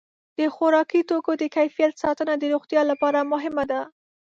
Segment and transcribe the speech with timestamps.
[0.37, 3.81] د خوراکي توکو د کیفیت ساتنه د روغتیا لپاره مهمه ده.